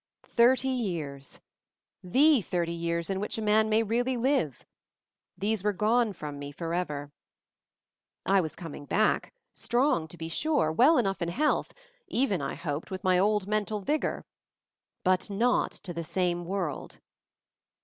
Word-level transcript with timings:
Thirty 0.35 0.67
years— 0.67 1.39
the 2.01 2.41
thirty 2.41 2.73
years 2.73 3.07
in 3.11 3.19
which 3.19 3.37
a 3.37 3.41
man 3.43 3.69
may 3.69 3.83
really 3.83 4.17
live— 4.17 4.65
these 5.37 5.63
were 5.63 5.73
gone 5.73 6.11
from 6.11 6.39
me 6.39 6.51
forever. 6.51 7.11
I 8.25 8.41
was 8.41 8.55
coming 8.55 8.85
back; 8.85 9.31
strong 9.53 10.07
to 10.07 10.17
be 10.17 10.27
sure; 10.27 10.71
well 10.71 10.97
enough 10.97 11.21
in 11.21 11.29
health; 11.29 11.71
even, 12.07 12.41
I 12.41 12.55
hoped, 12.55 12.89
with 12.89 13.03
my 13.03 13.19
old 13.19 13.45
mental 13.47 13.79
vigor— 13.81 14.25
but 15.05 15.29
not 15.29 15.69
to 15.71 15.93
the 15.93 16.03
same 16.03 16.45
world. 16.45 16.99